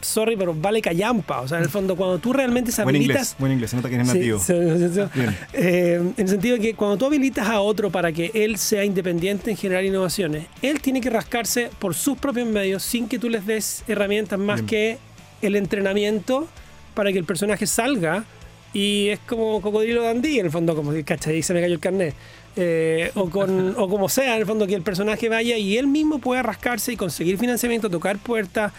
[0.00, 1.40] sorry, pero vale callampa.
[1.40, 3.36] O sea, en el fondo, cuando tú realmente se Buen inglés, habilitas...
[3.38, 4.38] buen inglés, se nota que eres nativo.
[4.38, 5.00] sí, sí, sí.
[5.14, 5.36] Bien.
[5.52, 8.84] Eh, en el sentido de que cuando tú habilitas a otro para que él sea
[8.84, 13.28] independiente en generar innovaciones, él tiene que rascarse por sus propios medios sin que tú
[13.28, 14.66] les des herramientas más Bien.
[14.66, 14.98] que
[15.42, 16.48] el entrenamiento
[16.94, 18.24] para que el personaje salga
[18.72, 21.74] y es como cocodrilo dandí en el fondo, como que cacha, ahí se me cayó
[21.74, 22.14] el carnet.
[22.56, 25.86] eh, o, con, o como sea, en el fondo que el personaje vaya y él
[25.86, 28.72] mismo pueda rascarse y conseguir financiamiento, tocar puertas.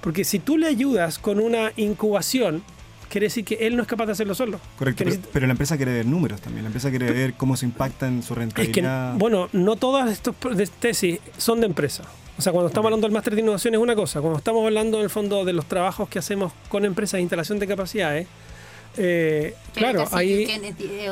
[0.00, 2.62] Porque si tú le ayudas con una incubación,
[3.10, 4.60] quiere decir que él no es capaz de hacerlo solo.
[4.78, 6.64] Correcto, pero, la empresa quiere ver números también.
[6.64, 9.14] La empresa quiere ver cómo se impacta en su Es que, rentabilidad.
[9.16, 10.34] bueno, no todas estas
[10.78, 12.04] tesis son de empresa.
[12.38, 14.20] O sea, cuando estamos hablando del máster de innovación es una cosa.
[14.20, 17.58] Cuando estamos hablando en el fondo de los trabajos que hacemos con empresas de instalación
[17.58, 18.28] de capacidades, eh,
[19.74, 20.46] claro, ahí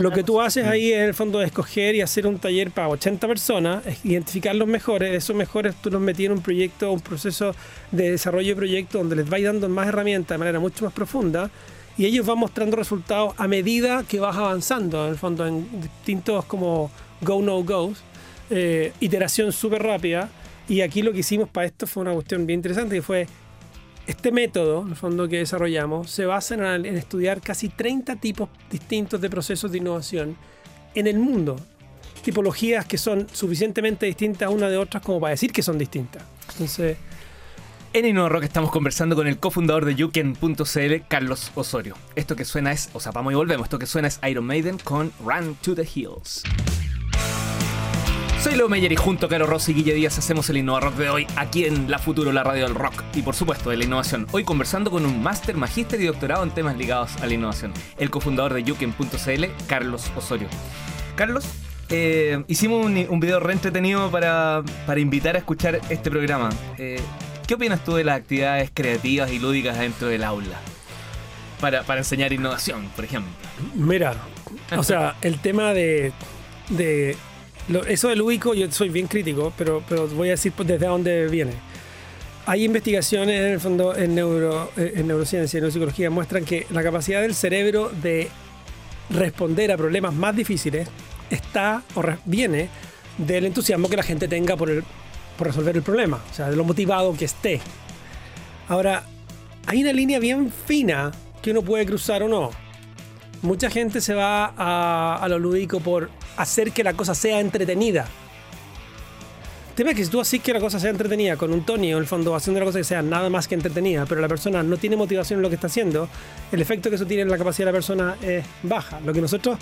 [0.01, 2.89] lo que tú haces ahí en el fondo es escoger y hacer un taller para
[2.89, 7.55] 80 personas, identificar los mejores, esos mejores tú los metí en un proyecto, un proceso
[7.93, 11.51] de desarrollo de proyecto donde les vais dando más herramientas de manera mucho más profunda
[11.99, 16.45] y ellos van mostrando resultados a medida que vas avanzando, en el fondo en distintos
[16.45, 17.99] como go no goes,
[18.51, 20.31] eh, iteración súper rápida.
[20.69, 23.27] Y aquí lo que hicimos para esto fue una cuestión bien interesante que fue
[24.09, 29.21] este método, en el fondo que desarrollamos, se basa en, estudiar casi 30 tipos distintos
[29.21, 30.35] de procesos de innovación
[30.95, 31.57] en el mundo.
[32.25, 36.23] Tipologías que son suficientemente distintas una de otras como para decir que son distintas.
[36.53, 36.97] Entonces,
[37.93, 41.95] En Innova Rock estamos conversando con el cofundador de Yuken.cl, Carlos Osorio.
[42.17, 44.79] Esto que suena es, o sea, vamos y volvemos, esto que suena es Iron Maiden
[44.79, 46.45] con Run to the Hills.
[48.49, 50.95] Soy Leo Meyer y junto a Caro Rossi y Guille Díaz hacemos el Innova Rock
[50.95, 53.85] de hoy aquí en La Futuro, la radio del rock y por supuesto de la
[53.85, 54.27] innovación.
[54.33, 58.09] Hoy conversando con un máster, magíster y doctorado en temas ligados a la innovación, el
[58.09, 60.49] cofundador de Yuken.cl, Carlos Osorio.
[61.15, 61.45] Carlos,
[61.91, 66.49] eh, hicimos un, video re entretenido para, para invitar a escuchar este programa.
[66.79, 67.03] Eh,
[67.47, 70.59] ¿Qué opinas tú de las actividades creativas y lúdicas dentro del aula?
[71.61, 73.31] Para, para enseñar innovación, por ejemplo.
[73.75, 74.15] mira,
[74.75, 76.13] o sea, el tema de,
[76.71, 77.15] de
[77.87, 81.29] eso del lúdico, yo soy bien crítico, pero, pero voy a decir pues, desde dónde
[81.29, 81.53] viene.
[82.47, 87.21] Hay investigaciones en el fondo en, neuro, en neurociencia y neuropsicología muestran que la capacidad
[87.21, 88.31] del cerebro de
[89.11, 90.89] responder a problemas más difíciles
[91.29, 92.71] está o viene
[93.19, 94.83] del entusiasmo que la gente tenga por, el,
[95.37, 97.61] por resolver el problema, o sea, de lo motivado que esté.
[98.69, 99.05] Ahora,
[99.67, 102.51] hay una línea bien fina que uno puede cruzar o no.
[103.43, 104.47] Mucha gente se va
[105.17, 108.07] a lo lúdico por hacer que la cosa sea entretenida.
[109.71, 111.95] El tema es que si tú haces que la cosa sea entretenida con un Tony
[111.95, 114.63] o el fondo haciendo la cosa que sea nada más que entretenida, pero la persona
[114.63, 116.09] no tiene motivación en lo que está haciendo,
[116.51, 118.99] el efecto que eso tiene en la capacidad de la persona es baja.
[119.01, 119.59] Lo que nosotros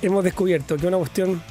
[0.00, 1.42] hemos descubierto, que una cuestión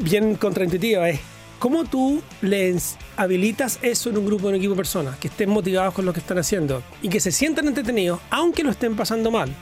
[0.00, 1.20] bien contraintuitiva, es
[1.60, 5.50] cómo tú les habilitas eso en un grupo, en un equipo de personas, que estén
[5.50, 9.30] motivados con lo que están haciendo y que se sientan entretenidos, aunque lo estén pasando
[9.30, 9.54] mal.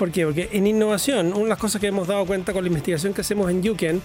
[0.00, 0.24] ¿Por qué?
[0.24, 3.20] Porque en innovación, una de las cosas que hemos dado cuenta con la investigación que
[3.20, 4.00] hacemos en Yuken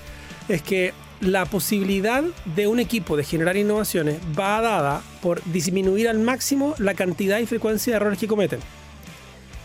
[0.49, 2.21] es que la posibilidad
[2.53, 7.45] de un equipo de generar innovaciones va dada por disminuir al máximo la cantidad y
[7.45, 8.59] frecuencia de errores que cometen.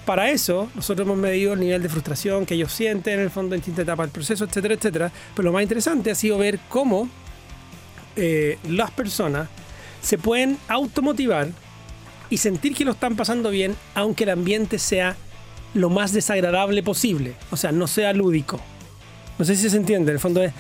[0.07, 3.57] Para eso, nosotros hemos medido el nivel de frustración que ellos sienten en el fondo
[3.57, 5.11] en distintas etapas del proceso, etcétera, etcétera.
[5.35, 7.09] Pero lo más interesante ha sido ver cómo
[8.15, 9.49] eh, las personas
[10.01, 11.49] se pueden automotivar
[12.31, 15.17] y sentir que lo están pasando bien, aunque el ambiente sea
[15.75, 17.35] lo más desagradable posible.
[17.51, 18.61] O sea, no sea lúdico.
[19.39, 20.11] No sé si se entiende.
[20.11, 20.53] En el fondo es,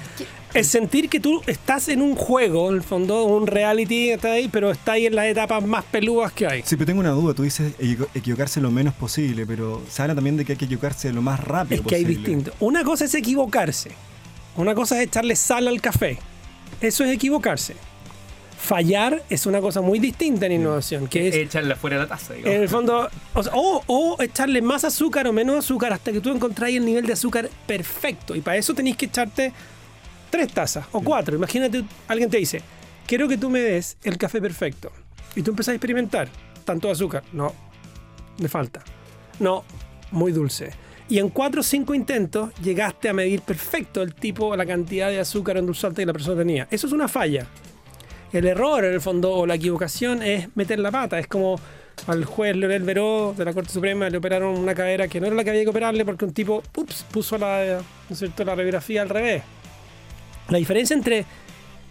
[0.54, 4.48] es sentir que tú estás en un juego, en el fondo, un reality, está ahí,
[4.48, 6.62] pero está ahí en las etapas más peludas que hay.
[6.64, 7.34] Sí, pero tengo una duda.
[7.34, 10.64] Tú dices equivo- equivocarse lo menos posible, pero se habla también de que hay que
[10.64, 12.18] equivocarse lo más rápido Es que hay posible.
[12.28, 12.52] distinto.
[12.60, 13.90] Una cosa es equivocarse.
[14.56, 16.18] Una cosa es echarle sal al café.
[16.80, 17.74] Eso es equivocarse.
[18.60, 22.34] Fallar es una cosa muy distinta en innovación, que es Echarla fuera de la taza,
[22.34, 22.54] digamos.
[22.56, 26.20] en el fondo, o, sea, o- o echarle más azúcar o menos azúcar hasta que
[26.20, 28.36] tú encontráis el nivel de azúcar perfecto.
[28.36, 29.52] Y para eso tenéis que echarte
[30.28, 31.34] tres tazas o cuatro.
[31.34, 32.60] Imagínate, alguien te dice,
[33.06, 34.92] quiero que tú me des el café perfecto.
[35.34, 36.28] Y tú empezás a experimentar.
[36.64, 37.24] Tanto azúcar.
[37.32, 37.52] No,
[38.38, 38.84] me falta.
[39.40, 39.64] No,
[40.12, 40.70] muy dulce.
[41.08, 45.18] Y en cuatro o cinco intentos llegaste a medir perfecto el tipo, la cantidad de
[45.18, 46.68] azúcar endulzante que la persona tenía.
[46.70, 47.46] Eso es una falla.
[48.32, 51.18] El error, en el fondo, o la equivocación es meter la pata.
[51.18, 51.58] Es como
[52.06, 55.36] al juez Leonel Veró de la Corte Suprema le operaron una cadera que no era
[55.36, 58.44] la que había que operarle porque un tipo ups, puso la, ¿no cierto?
[58.44, 59.42] la radiografía al revés.
[60.48, 61.26] La diferencia entre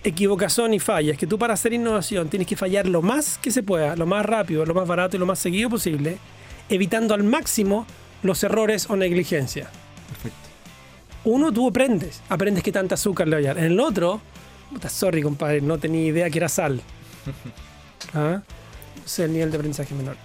[0.03, 3.51] equivocación y falla es que tú para hacer innovación tienes que fallar lo más que
[3.51, 6.17] se pueda, lo más rápido, lo más barato y lo más seguido posible,
[6.69, 7.85] evitando al máximo
[8.23, 9.69] los errores o negligencia.
[10.09, 10.49] Perfecto.
[11.25, 13.59] Uno, tú aprendes, aprendes qué tanta azúcar le voy a dar.
[13.59, 14.21] En el otro,
[14.69, 16.81] puta, sorry compadre, no tenía idea que era sal.
[18.13, 18.41] ¿Ah?
[18.97, 20.15] Ese es el nivel de aprendizaje menor.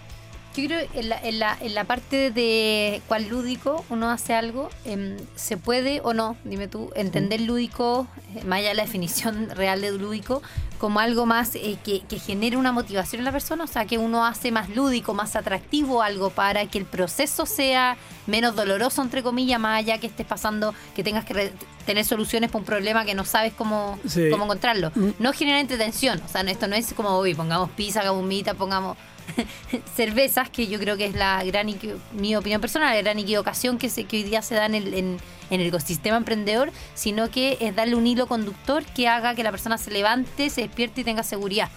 [0.57, 4.35] Yo creo que en la, en la, en la parte de cuál lúdico uno hace
[4.35, 8.85] algo, em, se puede o no, dime tú, entender lúdico, eh, más allá de la
[8.85, 10.43] definición real de lúdico,
[10.79, 13.99] como algo más eh, que, que genere una motivación en la persona, o sea, que
[13.99, 19.23] uno hace más lúdico, más atractivo algo para que el proceso sea menos doloroso, entre
[19.23, 21.53] comillas, más allá que estés pasando, que tengas que re-
[21.87, 24.29] tener soluciones para un problema que no sabes cómo, Sí.
[24.31, 24.93] cómo encontrarlo.
[24.95, 25.11] Mm.
[25.19, 28.97] No genera entretención, o sea, esto no es como, uy, pongamos pizza, hagamos humita, pongamos
[29.97, 31.67] cervezas, que yo creo que es la gran,
[32.13, 34.95] mi opinión personal, la gran equivocación que, se, que hoy día se da en el,
[34.95, 35.17] en,
[35.51, 39.51] en el ecosistema emprendedor, sino que es darle un hilo conductor que haga que la
[39.51, 41.69] persona se levante, se despierte y tenga seguridad.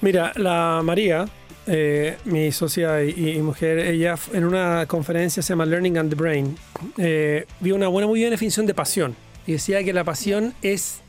[0.00, 1.28] Mira, la María,
[1.66, 6.16] eh, mi socia y, y mujer, ella en una conferencia se llama Learning and the
[6.16, 6.56] Brain,
[6.96, 9.16] eh, vio una buena, muy buena definición de pasión.
[9.46, 11.00] Y decía que la pasión es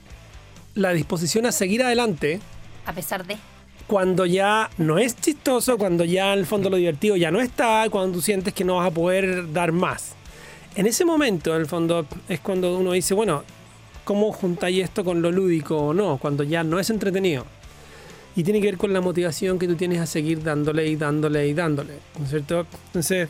[0.73, 2.39] la disposición a seguir adelante
[2.85, 3.37] A pesar de.
[3.89, 8.17] Cuando ya no es chistoso, cuando ya el fondo lo divertido ya no está, cuando
[8.17, 10.13] tú sientes que no vas a poder dar más.
[10.75, 13.43] En ese momento, en el fondo, es cuando uno dice, bueno,
[14.03, 16.19] ¿cómo juntáis esto con lo lúdico o no?
[16.19, 17.47] Cuando ya no es entretenido.
[18.35, 21.47] Y tiene que ver con la motivación que tú tienes a seguir dándole y dándole
[21.47, 21.95] y dándole.
[22.19, 22.67] ¿No es cierto?
[22.85, 23.27] Entonces,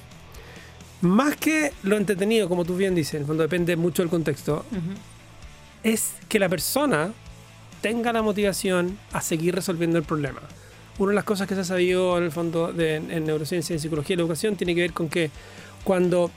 [1.00, 4.66] más que lo entretenido, como tú bien dices, en el fondo depende mucho del contexto,
[5.84, 7.14] es que la persona
[7.82, 10.42] tenga la motivación a seguir resolviendo el problema.
[10.98, 13.80] Una de las cosas que se ha sabido en el fondo de, en neurociencia, en
[13.80, 15.32] psicología y la educación tiene que ver con que
[15.84, 16.30] cuando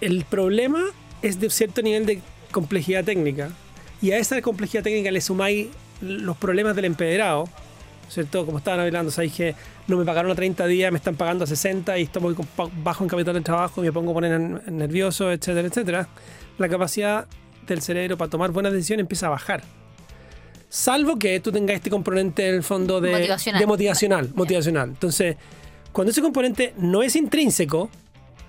[0.00, 0.82] el problema
[1.22, 2.20] es de cierto nivel de
[2.52, 3.50] complejidad técnica
[4.00, 5.68] y a esa complejidad técnica le sumáis
[6.00, 7.48] los problemas del empedrado,
[8.08, 8.46] ¿cierto?
[8.46, 9.54] Como estaban hablando, sabéis que
[9.88, 12.36] no me pagaron a 30 días, me están pagando a 60 y estoy
[12.82, 14.40] bajo en capital de trabajo y me pongo a poner
[14.70, 16.08] nervioso, etcétera, etcétera.
[16.58, 17.26] La capacidad
[17.66, 19.62] del cerebro para tomar buenas decisiones empieza a bajar.
[20.68, 23.60] Salvo que tú tengas este componente en el fondo de Motivacional.
[23.60, 24.30] de motivacional.
[24.34, 24.88] motivacional.
[24.90, 25.36] Entonces,
[25.92, 27.88] cuando ese componente no es intrínseco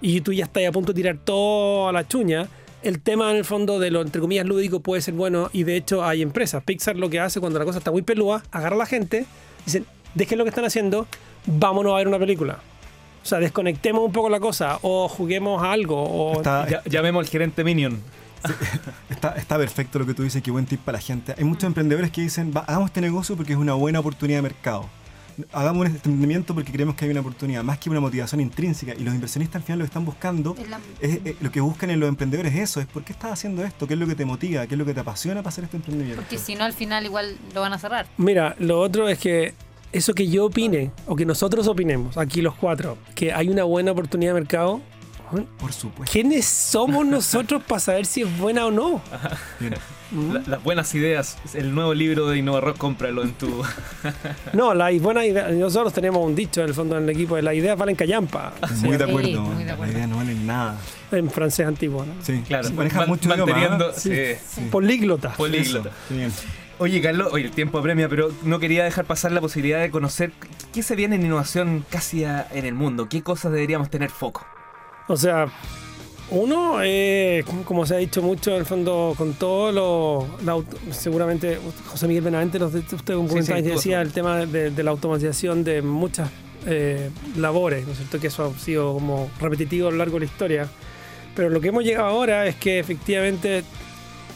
[0.02, 2.48] y tú ya estás a punto de tirar todo a la chuña,
[2.84, 5.76] el tema en el fondo de lo entre comillas lúdico puede ser bueno y de
[5.78, 6.64] hecho hay empresas.
[6.64, 9.26] Pixar lo que hace cuando la cosa está muy pelúa, agarra a la gente,
[9.66, 11.08] dicen, dejen lo que están haciendo,
[11.46, 12.60] vámonos a ver una película.
[13.24, 17.26] O sea, desconectemos un poco la cosa o juguemos a algo o Está, Ya- llamemos
[17.26, 18.00] al gerente Minion.
[19.10, 21.34] está, está perfecto lo que tú dices, qué buen tip para la gente.
[21.38, 24.44] Hay muchos emprendedores que dicen, "Va, hagamos este negocio porque es una buena oportunidad de
[24.44, 24.86] mercado.
[25.54, 28.96] Hagamos un emprendimiento porque creemos que hay una oportunidad, más que una motivación intrínseca.
[28.96, 31.92] Y los inversionistas al final lo que están buscando, la- es, eh, lo que buscan
[31.92, 34.16] en los emprendedores es eso, es por qué estás haciendo esto, qué es lo que
[34.16, 36.22] te motiva, qué es lo que te apasiona para hacer este emprendimiento.
[36.22, 38.08] Porque si no, al final igual lo van a cerrar.
[38.18, 39.54] Mira, lo otro es que
[39.92, 43.92] eso que yo opine o que nosotros opinemos, aquí los cuatro, que hay una buena
[43.92, 44.82] oportunidad de mercado,
[45.60, 46.12] Por supuesto.
[46.12, 49.02] ¿quiénes somos nosotros para saber si es buena o no?
[50.32, 51.38] La- las buenas ideas.
[51.54, 53.62] El nuevo libro de InnovaRock, cómpralo en tu.
[54.54, 57.42] No, la buena idea, nosotros tenemos un dicho en el fondo en el equipo, de
[57.42, 59.42] las ideas valen callampa, muy de Sí, acuerdo.
[59.42, 59.94] muy de Las acuerdo.
[59.94, 60.78] ideas no valen nada.
[61.12, 62.14] en francés antiguo, ¿no?
[62.24, 63.88] Sí, Claro, manejan man- mucho idioma, manteniendo.
[63.90, 63.94] ¿ah?
[64.00, 64.12] sí.
[64.50, 64.62] Sí.
[64.72, 65.34] Políglota.
[65.34, 65.92] Políglota.
[66.10, 66.32] Bien.
[66.80, 70.32] Oye, Carlos, oye, el tiempo apremia, pero no quería dejar pasar la posibilidad de conocer
[70.74, 73.10] qué se viene en innovación casi a- en el mundo.
[73.10, 74.46] ¿Qué cosas deberíamos tener foco?
[75.08, 75.48] O sea,
[76.30, 80.28] uno, eh, como se ha dicho mucho, en el fondo, con todo lo.
[80.44, 84.84] la seguramente José Miguel Benavente, nos, usted un Sí, sí, decía el tema de, de
[84.84, 86.30] la automatización de muchas
[86.70, 88.20] eh, labores, ¿no es cierto?
[88.20, 90.68] Que eso ha sido como repetitivo a lo largo de la historia.
[91.34, 93.64] Pero lo que hemos llegado ahora es que efectivamente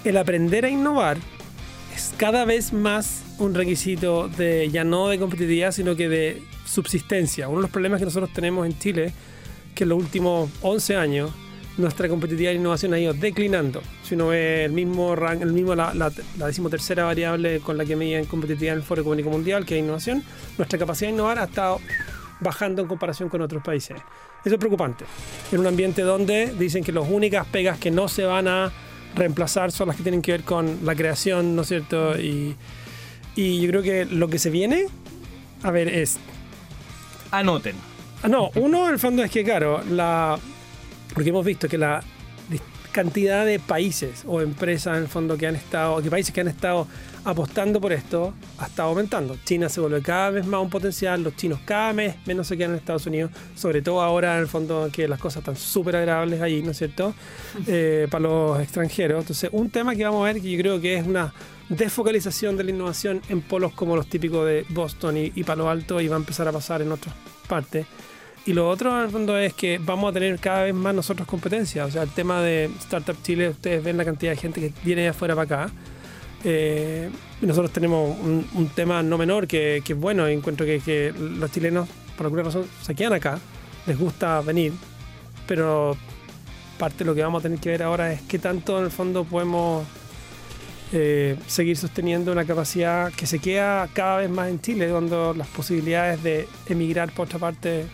[0.06, 1.18] el aprender a innovar
[1.94, 7.50] es cada vez más un requisito de ya no de competitividad, sino que de subsistencia.
[7.50, 9.14] Uno de los problemas que nosotros tenemos en Chile,
[9.76, 11.32] que en los últimos 11 años
[11.78, 13.82] nuestra competitividad e innovación ha ido declinando.
[14.04, 17.86] Si uno ve el mismo rank, el mismo la, la, la decimotercera variable con la
[17.86, 20.24] que medían competitividad en el Foro Económico Mundial, que es innovación,
[20.58, 21.80] nuestra capacidad de innovar ha estado
[22.42, 23.98] bajando en comparación con otros países.
[24.44, 25.06] Eso es preocupante.
[25.52, 28.72] En un ambiente donde dicen que las únicas pegas que no se van a
[29.16, 32.20] reemplazar son las que tienen que ver con la creación, ¿no es cierto?
[32.20, 32.56] Y,
[33.36, 34.88] y yo creo que lo que se viene,
[35.64, 36.18] a ver, es
[37.30, 37.91] Anoten.
[38.24, 40.38] Ah, No, uno en el fondo es que, claro, la,
[41.14, 42.04] porque hemos visto que la
[42.92, 46.48] cantidad de países o empresas en el fondo que han estado, que países que han
[46.48, 46.88] estado
[47.24, 49.38] apostando por esto ha estado aumentando.
[49.46, 52.72] China se vuelve cada vez más un potencial, los chinos cada vez menos se quedan
[52.72, 56.42] en Estados Unidos, sobre todo ahora en el fondo que las cosas están súper agradables
[56.42, 57.14] ahí, ¿no es cierto?
[57.68, 59.22] Eh, para los extranjeros.
[59.22, 61.34] Entonces, un tema que vamos a ver que yo creo que es una
[61.70, 66.02] desfocalización de la innovación en polos como los típicos de Boston y, y Palo Alto
[66.02, 67.14] y va a empezar a pasar en otras
[67.48, 67.86] partes.
[68.46, 71.28] Y lo otro, en el fondo, es que vamos a tener cada vez más nosotros
[71.28, 71.86] competencia.
[71.86, 75.04] O sea, el tema de Startup Chile, ustedes ven la cantidad de gente que viene
[75.04, 75.74] de afuera para acá.
[76.44, 80.28] Eh, nosotros tenemos un, tema no menor que, que es bueno.
[80.28, 81.88] Encuentro que, que los chilenos
[82.22, 83.40] por alguna razón se quedan acá,
[83.88, 84.74] les gusta venir,
[85.48, 85.98] pero
[86.78, 88.92] parte de lo que vamos a tener que ver ahora es qué tanto en el
[88.92, 89.86] fondo podemos
[90.94, 95.48] eh, seguir sosteniendo una capacidad que se queda cada vez más en Chile, cuando las
[95.48, 97.86] posibilidades de emigrar por otra parte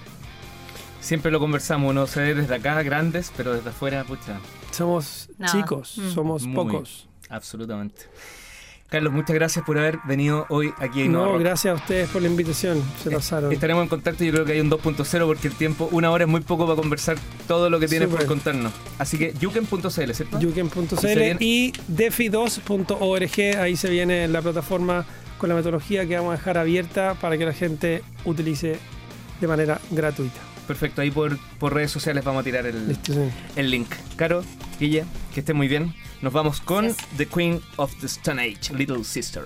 [0.99, 4.39] Siempre lo conversamos, uno se ve desde acá grandes, pero desde afuera, pucha,
[4.71, 5.47] somos No.
[5.51, 6.13] chicos, Mm.
[6.13, 6.55] somos Muy.
[6.55, 7.07] pocos.
[7.29, 8.03] absolutamente.
[8.89, 11.41] Carlos, muchas gracias por haber venido hoy aquí en No, Innova Rock.
[11.41, 13.51] gracias a ustedes por la invitación, se pasaron.
[13.51, 16.29] Estaremos en contacto, yo creo que hay un 2.0 porque el tiempo, una hora es
[16.29, 17.17] muy poco para conversar
[17.49, 18.71] todo lo que tienes por contarnos.
[18.97, 20.39] Así que yuken.cl, ¿cierto?
[20.39, 25.05] yuken.cl y defi2.org, ahí se viene la plataforma
[25.37, 28.79] con la metodología que vamos a dejar abierta para que la gente utilice
[29.41, 30.39] de manera gratuita.
[30.67, 33.19] Perfecto, ahí por, por redes sociales vamos a tirar el, Listo, sí.
[33.55, 33.87] el link.
[34.17, 34.43] Caro,
[34.79, 35.93] Guille, que estén muy bien.
[36.21, 36.93] Nos vamos con.
[37.15, 39.45] The Queen of the Stone Age, Little Sister.